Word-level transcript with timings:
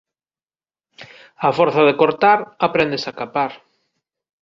Á 1.45 1.47
forza 1.57 1.81
de 1.87 1.97
cortar 2.01 2.39
apréndese 2.67 3.07
a 3.09 3.17
capar 3.21 3.51